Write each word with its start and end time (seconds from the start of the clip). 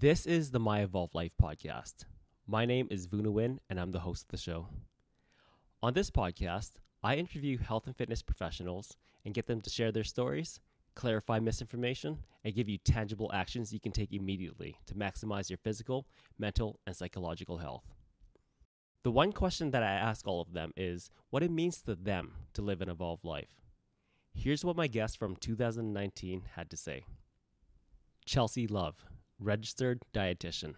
This 0.00 0.26
is 0.26 0.52
the 0.52 0.60
My 0.60 0.82
Evolve 0.82 1.12
Life 1.12 1.32
podcast. 1.42 2.04
My 2.46 2.64
name 2.64 2.86
is 2.88 3.06
Vuna 3.06 3.32
Win, 3.32 3.58
and 3.68 3.80
I'm 3.80 3.90
the 3.90 3.98
host 3.98 4.26
of 4.26 4.28
the 4.28 4.36
show. 4.36 4.68
On 5.82 5.92
this 5.92 6.08
podcast, 6.08 6.74
I 7.02 7.16
interview 7.16 7.58
health 7.58 7.88
and 7.88 7.96
fitness 7.96 8.22
professionals 8.22 8.96
and 9.24 9.34
get 9.34 9.48
them 9.48 9.60
to 9.60 9.68
share 9.68 9.90
their 9.90 10.04
stories, 10.04 10.60
clarify 10.94 11.40
misinformation, 11.40 12.18
and 12.44 12.54
give 12.54 12.68
you 12.68 12.78
tangible 12.78 13.32
actions 13.34 13.72
you 13.72 13.80
can 13.80 13.90
take 13.90 14.12
immediately 14.12 14.76
to 14.86 14.94
maximize 14.94 15.50
your 15.50 15.58
physical, 15.58 16.06
mental, 16.38 16.78
and 16.86 16.94
psychological 16.94 17.58
health. 17.58 17.92
The 19.02 19.10
one 19.10 19.32
question 19.32 19.72
that 19.72 19.82
I 19.82 19.90
ask 19.90 20.28
all 20.28 20.40
of 20.40 20.52
them 20.52 20.70
is 20.76 21.10
what 21.30 21.42
it 21.42 21.50
means 21.50 21.82
to 21.82 21.96
them 21.96 22.34
to 22.52 22.62
live 22.62 22.82
an 22.82 22.88
evolved 22.88 23.24
life. 23.24 23.50
Here's 24.32 24.64
what 24.64 24.76
my 24.76 24.86
guest 24.86 25.18
from 25.18 25.34
2019 25.34 26.42
had 26.54 26.70
to 26.70 26.76
say 26.76 27.02
Chelsea 28.24 28.68
Love, 28.68 29.04
registered 29.40 30.00
dietitian. 30.14 30.74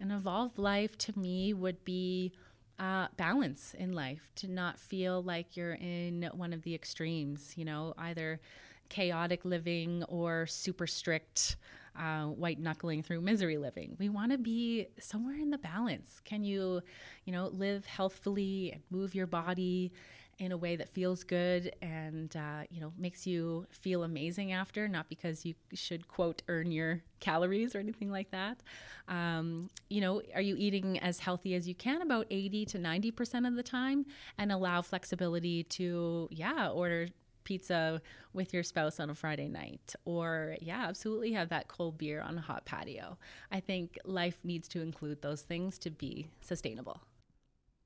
An 0.00 0.10
evolved 0.10 0.58
life 0.58 0.96
to 0.98 1.18
me 1.18 1.52
would 1.54 1.84
be 1.84 2.32
uh, 2.78 3.08
balance 3.16 3.74
in 3.76 3.92
life, 3.92 4.30
to 4.36 4.48
not 4.48 4.78
feel 4.78 5.22
like 5.22 5.56
you're 5.56 5.74
in 5.74 6.28
one 6.32 6.52
of 6.52 6.62
the 6.62 6.74
extremes, 6.74 7.54
you 7.56 7.64
know, 7.64 7.94
either 7.98 8.40
chaotic 8.88 9.44
living 9.44 10.04
or 10.04 10.46
super 10.46 10.86
strict 10.86 11.56
uh, 11.98 12.26
white 12.26 12.60
knuckling 12.60 13.02
through 13.02 13.20
misery 13.20 13.58
living. 13.58 13.96
We 13.98 14.08
want 14.08 14.32
to 14.32 14.38
be 14.38 14.86
somewhere 15.00 15.36
in 15.36 15.50
the 15.50 15.58
balance. 15.58 16.20
Can 16.24 16.44
you, 16.44 16.80
you 17.24 17.32
know, 17.32 17.48
live 17.48 17.84
healthfully 17.86 18.70
and 18.72 18.82
move 18.90 19.14
your 19.14 19.26
body 19.26 19.92
in 20.38 20.52
a 20.52 20.56
way 20.56 20.76
that 20.76 20.88
feels 20.88 21.24
good 21.24 21.74
and 21.82 22.36
uh, 22.36 22.62
you 22.70 22.80
know 22.80 22.92
makes 22.96 23.26
you 23.26 23.66
feel 23.70 24.04
amazing 24.04 24.52
after 24.52 24.88
not 24.88 25.08
because 25.08 25.44
you 25.44 25.54
should 25.74 26.06
quote 26.08 26.42
earn 26.48 26.70
your 26.70 27.02
calories 27.20 27.74
or 27.74 27.78
anything 27.78 28.10
like 28.10 28.30
that 28.30 28.62
um, 29.08 29.68
you 29.90 30.00
know 30.00 30.22
are 30.34 30.40
you 30.40 30.54
eating 30.56 30.98
as 31.00 31.18
healthy 31.18 31.54
as 31.54 31.66
you 31.66 31.74
can 31.74 32.02
about 32.02 32.26
80 32.30 32.66
to 32.66 32.78
90 32.78 33.10
percent 33.10 33.46
of 33.46 33.54
the 33.56 33.62
time 33.62 34.06
and 34.38 34.52
allow 34.52 34.80
flexibility 34.80 35.64
to 35.64 36.28
yeah 36.30 36.68
order 36.68 37.08
pizza 37.48 38.02
with 38.34 38.52
your 38.52 38.62
spouse 38.62 39.00
on 39.00 39.08
a 39.08 39.14
Friday 39.14 39.48
night, 39.48 39.94
or 40.04 40.54
yeah, 40.60 40.84
absolutely 40.86 41.32
have 41.32 41.48
that 41.48 41.66
cold 41.66 41.96
beer 41.96 42.20
on 42.20 42.36
a 42.36 42.42
hot 42.42 42.66
patio. 42.66 43.16
I 43.50 43.60
think 43.60 43.98
life 44.04 44.38
needs 44.44 44.68
to 44.68 44.82
include 44.82 45.22
those 45.22 45.40
things 45.40 45.78
to 45.78 45.90
be 45.90 46.28
sustainable. 46.42 47.00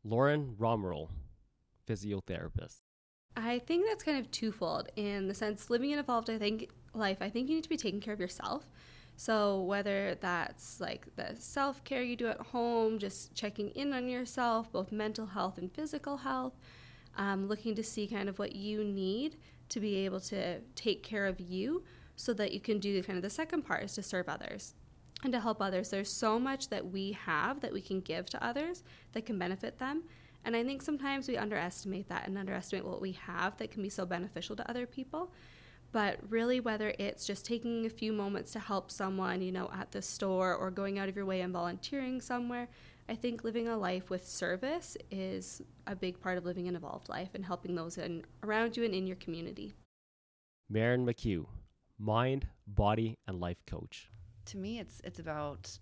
Lauren 0.02 0.56
Romerl 0.58 1.10
physiotherapist? 1.88 2.78
I 3.36 3.58
think 3.60 3.86
that's 3.86 4.04
kind 4.04 4.18
of 4.18 4.30
twofold 4.30 4.88
in 4.96 5.26
the 5.26 5.34
sense 5.34 5.70
living 5.70 5.92
an 5.92 5.98
evolved 5.98 6.28
I 6.28 6.38
think 6.38 6.70
life, 6.94 7.18
I 7.20 7.30
think 7.30 7.48
you 7.48 7.54
need 7.56 7.64
to 7.64 7.70
be 7.70 7.76
taking 7.76 8.00
care 8.00 8.12
of 8.12 8.20
yourself. 8.20 8.68
So 9.16 9.62
whether 9.62 10.16
that's 10.20 10.80
like 10.80 11.06
the 11.16 11.34
self-care 11.38 12.02
you 12.02 12.16
do 12.16 12.28
at 12.28 12.40
home, 12.40 12.98
just 12.98 13.34
checking 13.34 13.70
in 13.70 13.92
on 13.92 14.08
yourself, 14.08 14.72
both 14.72 14.90
mental 14.92 15.26
health 15.26 15.58
and 15.58 15.72
physical 15.72 16.18
health, 16.18 16.54
um, 17.16 17.46
looking 17.46 17.74
to 17.74 17.82
see 17.82 18.06
kind 18.06 18.28
of 18.28 18.38
what 18.38 18.54
you 18.54 18.84
need 18.84 19.36
to 19.68 19.80
be 19.80 20.04
able 20.04 20.20
to 20.20 20.60
take 20.74 21.02
care 21.02 21.26
of 21.26 21.40
you 21.40 21.82
so 22.16 22.32
that 22.34 22.52
you 22.52 22.60
can 22.60 22.78
do 22.78 23.02
kind 23.02 23.16
of 23.16 23.22
the 23.22 23.30
second 23.30 23.62
part 23.62 23.84
is 23.84 23.94
to 23.94 24.02
serve 24.02 24.28
others 24.28 24.74
and 25.24 25.32
to 25.32 25.40
help 25.40 25.62
others. 25.62 25.90
There's 25.90 26.12
so 26.12 26.38
much 26.38 26.68
that 26.68 26.90
we 26.90 27.12
have 27.12 27.60
that 27.60 27.72
we 27.72 27.80
can 27.80 28.00
give 28.00 28.26
to 28.30 28.44
others 28.44 28.82
that 29.12 29.26
can 29.26 29.38
benefit 29.38 29.78
them. 29.78 30.04
And 30.44 30.56
I 30.56 30.64
think 30.64 30.82
sometimes 30.82 31.28
we 31.28 31.36
underestimate 31.36 32.08
that 32.08 32.26
and 32.26 32.36
underestimate 32.36 32.84
what 32.84 33.00
we 33.00 33.12
have 33.12 33.56
that 33.58 33.70
can 33.70 33.82
be 33.82 33.88
so 33.88 34.04
beneficial 34.04 34.56
to 34.56 34.68
other 34.68 34.86
people. 34.86 35.32
But 35.92 36.18
really, 36.30 36.58
whether 36.58 36.94
it's 36.98 37.26
just 37.26 37.44
taking 37.44 37.84
a 37.84 37.90
few 37.90 38.12
moments 38.12 38.52
to 38.52 38.58
help 38.58 38.90
someone, 38.90 39.42
you 39.42 39.52
know, 39.52 39.70
at 39.74 39.92
the 39.92 40.00
store 40.00 40.54
or 40.54 40.70
going 40.70 40.98
out 40.98 41.08
of 41.08 41.16
your 41.16 41.26
way 41.26 41.42
and 41.42 41.52
volunteering 41.52 42.20
somewhere, 42.20 42.68
I 43.08 43.14
think 43.14 43.44
living 43.44 43.68
a 43.68 43.76
life 43.76 44.08
with 44.08 44.26
service 44.26 44.96
is 45.10 45.60
a 45.86 45.94
big 45.94 46.18
part 46.18 46.38
of 46.38 46.46
living 46.46 46.66
an 46.66 46.76
evolved 46.76 47.08
life 47.10 47.30
and 47.34 47.44
helping 47.44 47.74
those 47.74 47.98
in, 47.98 48.24
around 48.42 48.76
you 48.76 48.84
and 48.84 48.94
in 48.94 49.06
your 49.06 49.16
community. 49.16 49.74
Maren 50.70 51.04
McHugh, 51.04 51.44
mind, 51.98 52.46
body, 52.66 53.18
and 53.26 53.38
life 53.38 53.62
coach. 53.66 54.10
To 54.46 54.56
me, 54.56 54.78
it's 54.78 55.00
it's 55.04 55.18
about 55.18 55.78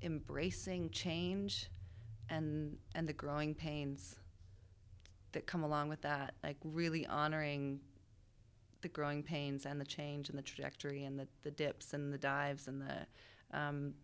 embracing 0.00 0.90
change 0.90 1.68
and 2.28 2.76
and 2.94 3.08
the 3.08 3.12
growing 3.12 3.54
pains 3.54 4.16
that 5.32 5.46
come 5.46 5.62
along 5.62 5.88
with 5.88 6.02
that 6.02 6.34
like 6.42 6.56
really 6.62 7.06
honoring 7.06 7.80
the 8.82 8.88
growing 8.88 9.22
pains 9.22 9.64
and 9.64 9.80
the 9.80 9.84
change 9.84 10.28
and 10.28 10.36
the 10.36 10.42
trajectory 10.42 11.04
and 11.04 11.18
the, 11.18 11.26
the 11.42 11.50
dips 11.50 11.94
and 11.94 12.12
the 12.12 12.18
dives 12.18 12.68
and 12.68 12.82
the 12.82 13.56
um, 13.56 13.94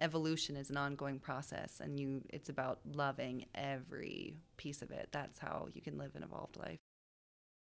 evolution 0.00 0.56
is 0.56 0.70
an 0.70 0.76
ongoing 0.76 1.18
process 1.18 1.80
and 1.82 1.98
you 1.98 2.22
it's 2.30 2.48
about 2.48 2.80
loving 2.94 3.46
every 3.54 4.36
piece 4.56 4.82
of 4.82 4.90
it. 4.90 5.08
That's 5.10 5.38
how 5.38 5.68
you 5.72 5.80
can 5.80 5.98
live 5.98 6.14
an 6.14 6.22
evolved 6.22 6.56
life. 6.56 6.78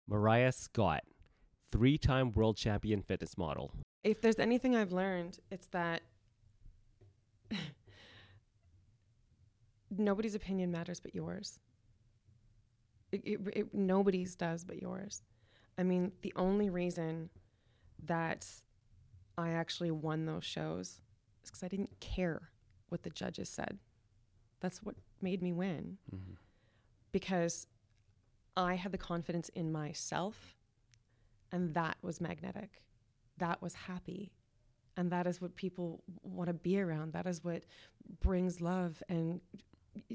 Mariah 0.08 0.52
scott 0.52 1.04
three-time 1.72 2.32
world 2.34 2.58
champion 2.58 3.02
fitness 3.02 3.38
model. 3.38 3.72
If 4.04 4.22
there's 4.22 4.40
anything 4.40 4.76
i've 4.76 4.92
learned 4.92 5.40
it's 5.50 5.68
that 5.68 6.02
nobody's 9.96 10.36
opinion 10.36 10.72
matters 10.72 11.00
but 11.00 11.16
yours. 11.16 11.60
It, 13.12 13.22
it, 13.26 13.40
it, 13.54 13.74
nobody's 13.74 14.36
does 14.36 14.64
but 14.64 14.82
yours. 14.82 15.24
I 15.78 15.84
mean, 15.84 16.12
the 16.22 16.34
only 16.36 16.70
reason 16.70 17.30
that 18.06 18.46
I 19.38 19.52
actually 19.52 19.92
won 19.92 20.26
those 20.26 20.46
shows 20.46 21.02
is 21.44 21.50
because 21.50 21.64
I 21.64 21.70
didn't 21.70 22.00
care 22.00 22.50
what 22.90 23.04
the 23.04 23.10
judges 23.10 23.50
said. 23.50 23.80
That's 24.60 24.84
what 24.84 24.96
made 25.22 25.42
me 25.42 25.54
win. 25.54 25.98
Mm-hmm. 26.14 26.34
Because 27.12 27.68
I 28.58 28.76
had 28.76 28.92
the 28.92 28.98
confidence 28.98 29.50
in 29.50 29.72
myself, 29.72 30.56
and 31.52 31.74
that 31.74 31.98
was 32.02 32.20
magnetic. 32.20 32.84
That 33.38 33.62
was 33.62 33.74
happy. 33.74 34.32
And 34.98 35.12
that 35.12 35.26
is 35.26 35.40
what 35.40 35.56
people 35.56 36.04
want 36.24 36.48
to 36.48 36.54
be 36.54 36.80
around. 36.80 37.14
That 37.14 37.26
is 37.26 37.44
what 37.44 37.64
brings 38.20 38.60
love 38.60 39.02
and 39.08 39.40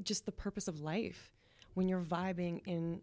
just 0.03 0.27
the 0.27 0.33
purpose 0.33 0.69
of 0.69 0.81
life. 0.81 1.33
When 1.75 1.89
you're 1.89 2.03
vibing 2.03 2.61
in 2.67 3.01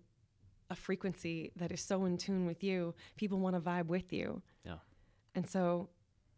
a 0.70 0.76
frequency 0.76 1.52
that 1.58 1.72
is 1.72 1.82
so 1.82 2.06
in 2.06 2.18
tune 2.18 2.46
with 2.46 2.64
you 2.64 2.96
people 3.18 3.38
want 3.40 3.56
to 3.56 3.62
vibe 3.62 3.88
with 3.88 4.14
you. 4.14 4.42
Yeah. 4.66 4.78
And 5.36 5.48
so 5.48 5.90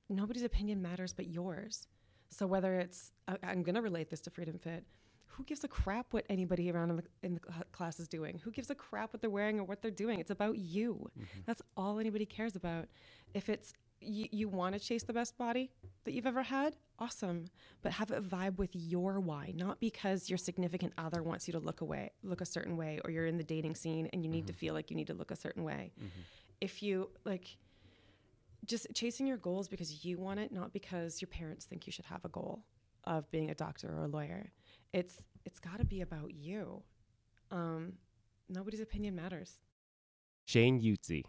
nobody's 0.09 0.43
opinion 0.43 0.81
matters 0.81 1.13
but 1.13 1.27
yours. 1.27 1.87
So 2.29 2.47
whether 2.47 2.79
it's 2.79 3.11
i'm 3.43 3.63
going 3.63 3.75
to 3.75 3.81
relate 3.81 4.09
this 4.09 4.21
to 4.21 4.31
freedom 4.31 4.57
fit. 4.57 4.83
Who 5.27 5.43
gives 5.43 5.63
a 5.63 5.67
crap 5.67 6.07
what 6.11 6.25
anybody 6.29 6.69
around 6.69 6.91
in 6.91 6.95
the, 6.97 7.03
in 7.23 7.33
the 7.35 7.41
class 7.71 7.99
is 7.99 8.07
doing? 8.07 8.39
Who 8.43 8.51
gives 8.51 8.69
a 8.69 8.75
crap 8.75 9.13
what 9.13 9.21
they're 9.21 9.31
wearing 9.31 9.59
or 9.59 9.63
what 9.63 9.81
they're 9.81 9.89
doing? 9.89 10.19
It's 10.19 10.29
about 10.29 10.57
you. 10.57 11.09
Mm-hmm. 11.17 11.39
that's 11.45 11.61
all 11.77 11.99
anybody 11.99 12.25
cares 12.25 12.55
about. 12.55 12.85
If 13.33 13.49
it's 13.49 13.73
you, 14.05 14.27
you 14.31 14.47
want 14.47 14.73
to 14.73 14.79
chase 14.79 15.03
the 15.03 15.13
best 15.13 15.37
body 15.37 15.71
that 16.05 16.13
you've 16.13 16.27
ever 16.27 16.43
had, 16.43 16.75
awesome. 16.99 17.45
But 17.81 17.93
have 17.93 18.11
it 18.11 18.27
vibe 18.27 18.57
with 18.57 18.75
your 18.75 19.19
why, 19.19 19.53
not 19.55 19.79
because 19.79 20.29
your 20.29 20.37
significant 20.37 20.93
other 20.97 21.23
wants 21.23 21.47
you 21.47 21.51
to 21.53 21.59
look 21.59 21.81
away, 21.81 22.11
look 22.23 22.41
a 22.41 22.45
certain 22.45 22.77
way, 22.77 22.99
or 23.03 23.11
you're 23.11 23.25
in 23.25 23.37
the 23.37 23.43
dating 23.43 23.75
scene 23.75 24.09
and 24.13 24.23
you 24.23 24.29
need 24.29 24.45
mm-hmm. 24.45 24.47
to 24.47 24.53
feel 24.53 24.73
like 24.73 24.89
you 24.89 24.95
need 24.95 25.07
to 25.07 25.13
look 25.13 25.31
a 25.31 25.35
certain 25.35 25.63
way. 25.63 25.91
Mm-hmm. 25.99 26.21
If 26.61 26.81
you 26.81 27.09
like 27.25 27.57
just 28.65 28.87
chasing 28.93 29.27
your 29.27 29.37
goals 29.37 29.67
because 29.67 30.05
you 30.05 30.17
want 30.17 30.39
it, 30.39 30.51
not 30.51 30.73
because 30.73 31.21
your 31.21 31.27
parents 31.27 31.65
think 31.65 31.85
you 31.85 31.91
should 31.91 32.05
have 32.05 32.23
a 32.25 32.29
goal 32.29 32.63
of 33.05 33.29
being 33.31 33.49
a 33.49 33.55
doctor 33.55 33.89
or 33.89 34.05
a 34.05 34.07
lawyer. 34.07 34.51
It's 34.93 35.23
it's 35.45 35.59
got 35.59 35.79
to 35.79 35.85
be 35.85 36.01
about 36.01 36.33
you. 36.33 36.83
Um, 37.51 37.93
nobody's 38.49 38.79
opinion 38.79 39.15
matters. 39.15 39.59
Shane 40.45 40.81
Utzi, 40.81 41.23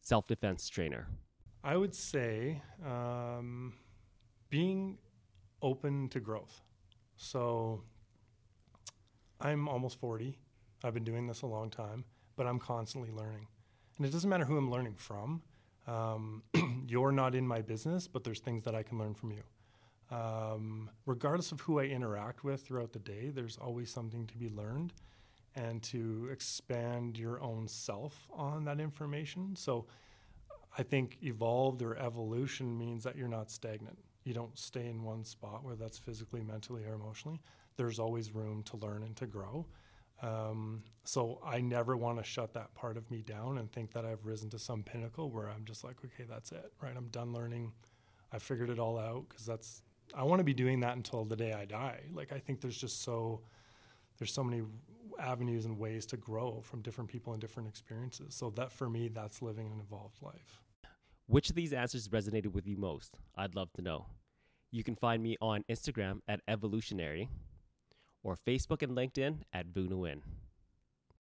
self 0.00 0.26
defense 0.26 0.68
trainer. 0.68 1.06
I 1.62 1.76
would 1.76 1.94
say 1.94 2.62
um, 2.84 3.74
being 4.48 4.98
open 5.62 6.08
to 6.08 6.20
growth. 6.20 6.62
So 7.16 7.82
I'm 9.40 9.68
almost 9.68 10.00
40. 10.00 10.38
I've 10.82 10.94
been 10.94 11.04
doing 11.04 11.26
this 11.26 11.42
a 11.42 11.46
long 11.46 11.68
time, 11.68 12.04
but 12.36 12.46
I'm 12.46 12.58
constantly 12.58 13.10
learning. 13.10 13.46
And 13.98 14.06
it 14.06 14.10
doesn't 14.10 14.30
matter 14.30 14.46
who 14.46 14.56
I'm 14.56 14.70
learning 14.70 14.94
from. 14.96 15.42
Um, 15.86 16.42
you're 16.88 17.12
not 17.12 17.34
in 17.34 17.46
my 17.46 17.60
business, 17.60 18.08
but 18.08 18.24
there's 18.24 18.40
things 18.40 18.64
that 18.64 18.74
I 18.74 18.82
can 18.82 18.98
learn 18.98 19.12
from 19.12 19.32
you. 19.32 19.42
Um, 20.10 20.90
regardless 21.04 21.52
of 21.52 21.60
who 21.60 21.78
I 21.78 21.84
interact 21.84 22.42
with 22.42 22.62
throughout 22.62 22.92
the 22.92 22.98
day, 22.98 23.30
there's 23.32 23.58
always 23.58 23.90
something 23.90 24.26
to 24.26 24.36
be 24.38 24.48
learned 24.48 24.94
and 25.54 25.82
to 25.82 26.28
expand 26.32 27.18
your 27.18 27.40
own 27.42 27.68
self 27.68 28.28
on 28.32 28.64
that 28.64 28.80
information. 28.80 29.54
So 29.56 29.86
I 30.78 30.82
think 30.82 31.18
evolved 31.22 31.82
or 31.82 31.96
evolution 31.96 32.78
means 32.78 33.04
that 33.04 33.16
you're 33.16 33.28
not 33.28 33.50
stagnant. 33.50 33.98
You 34.24 34.34
don't 34.34 34.58
stay 34.58 34.86
in 34.86 35.02
one 35.02 35.24
spot, 35.24 35.64
whether 35.64 35.76
that's 35.76 35.98
physically, 35.98 36.42
mentally, 36.42 36.84
or 36.84 36.94
emotionally. 36.94 37.40
There's 37.76 37.98
always 37.98 38.34
room 38.34 38.62
to 38.64 38.76
learn 38.76 39.02
and 39.02 39.16
to 39.16 39.26
grow. 39.26 39.66
Um, 40.22 40.82
so 41.04 41.40
I 41.44 41.60
never 41.60 41.96
want 41.96 42.18
to 42.18 42.24
shut 42.24 42.52
that 42.54 42.74
part 42.74 42.96
of 42.96 43.10
me 43.10 43.22
down 43.22 43.58
and 43.58 43.72
think 43.72 43.92
that 43.92 44.04
I've 44.04 44.26
risen 44.26 44.50
to 44.50 44.58
some 44.58 44.82
pinnacle 44.82 45.30
where 45.30 45.48
I'm 45.48 45.64
just 45.64 45.82
like, 45.82 45.96
okay, 46.04 46.24
that's 46.28 46.52
it, 46.52 46.72
right? 46.82 46.92
I'm 46.94 47.08
done 47.08 47.32
learning. 47.32 47.72
I 48.32 48.38
figured 48.38 48.70
it 48.70 48.78
all 48.78 48.98
out 48.98 49.26
because 49.28 49.46
that's 49.46 49.82
I 50.14 50.24
want 50.24 50.40
to 50.40 50.44
be 50.44 50.54
doing 50.54 50.80
that 50.80 50.96
until 50.96 51.24
the 51.24 51.36
day 51.36 51.52
I 51.52 51.64
die. 51.64 52.00
Like 52.12 52.32
I 52.32 52.38
think 52.38 52.60
there's 52.60 52.76
just 52.76 53.02
so 53.02 53.40
there's 54.20 54.32
so 54.32 54.44
many 54.44 54.62
avenues 55.18 55.64
and 55.64 55.78
ways 55.78 56.06
to 56.06 56.16
grow 56.16 56.60
from 56.60 56.82
different 56.82 57.10
people 57.10 57.32
and 57.32 57.40
different 57.40 57.68
experiences. 57.68 58.34
So 58.34 58.50
that 58.50 58.70
for 58.70 58.88
me, 58.88 59.08
that's 59.08 59.42
living 59.42 59.66
an 59.66 59.80
evolved 59.80 60.22
life. 60.22 60.60
Which 61.26 61.48
of 61.48 61.56
these 61.56 61.72
answers 61.72 62.08
resonated 62.08 62.52
with 62.52 62.66
you 62.66 62.76
most? 62.76 63.16
I'd 63.36 63.54
love 63.54 63.72
to 63.74 63.82
know. 63.82 64.06
You 64.70 64.84
can 64.84 64.94
find 64.94 65.22
me 65.22 65.36
on 65.40 65.64
Instagram 65.70 66.20
at 66.28 66.40
evolutionary 66.46 67.28
or 68.22 68.36
Facebook 68.36 68.82
and 68.82 68.92
LinkedIn 68.92 69.38
at 69.52 69.72
Vunuin. 69.72 70.20